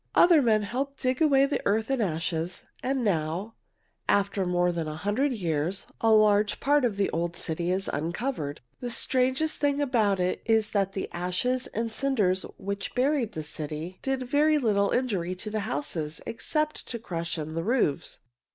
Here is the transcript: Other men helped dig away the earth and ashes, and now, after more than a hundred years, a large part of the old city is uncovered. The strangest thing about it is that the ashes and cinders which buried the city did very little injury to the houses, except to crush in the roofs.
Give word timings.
Other 0.15 0.41
men 0.41 0.63
helped 0.63 0.99
dig 0.99 1.21
away 1.21 1.45
the 1.45 1.61
earth 1.63 1.91
and 1.91 2.01
ashes, 2.01 2.65
and 2.81 3.03
now, 3.03 3.53
after 4.09 4.47
more 4.47 4.71
than 4.71 4.87
a 4.87 4.95
hundred 4.95 5.31
years, 5.31 5.85
a 6.01 6.09
large 6.09 6.59
part 6.59 6.83
of 6.83 6.97
the 6.97 7.11
old 7.11 7.35
city 7.35 7.69
is 7.71 7.87
uncovered. 7.87 8.61
The 8.79 8.89
strangest 8.89 9.57
thing 9.57 9.79
about 9.79 10.19
it 10.19 10.41
is 10.43 10.71
that 10.71 10.93
the 10.93 11.07
ashes 11.11 11.67
and 11.67 11.91
cinders 11.91 12.41
which 12.57 12.95
buried 12.95 13.33
the 13.33 13.43
city 13.43 13.99
did 14.01 14.23
very 14.23 14.57
little 14.57 14.89
injury 14.89 15.35
to 15.35 15.51
the 15.51 15.59
houses, 15.69 16.19
except 16.25 16.87
to 16.87 16.97
crush 16.97 17.37
in 17.37 17.53
the 17.53 17.63
roofs. 17.63 18.21